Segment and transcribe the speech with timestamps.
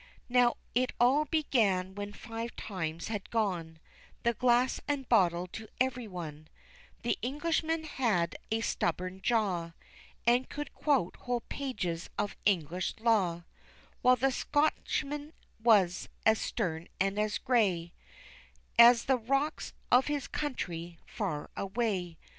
[0.29, 3.77] Now, it all begun when five times had gone
[4.23, 6.47] The glass and bottle to everyone,
[7.03, 9.73] The Englishman, he had a stubborn jaw
[10.25, 13.43] And could quote whole pages of English law,
[14.01, 15.33] While the Scotchman,
[15.63, 17.93] was as stern and as gray
[18.79, 22.17] As the rocks of his country far away.